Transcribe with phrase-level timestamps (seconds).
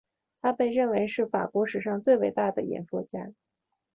[0.41, 3.35] 他被认为是法国史上最伟大的演说家。